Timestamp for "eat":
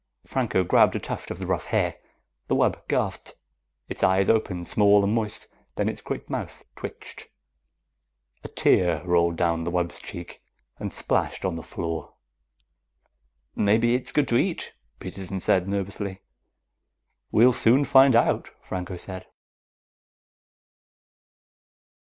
14.37-14.73